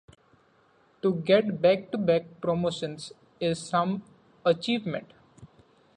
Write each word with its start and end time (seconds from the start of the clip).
To 1.03 1.13
get 1.13 1.61
back 1.61 1.91
to 1.91 1.97
back 1.99 2.41
promotions 2.41 3.13
is 3.39 3.59
some 3.59 4.01
achievement. 4.43 5.13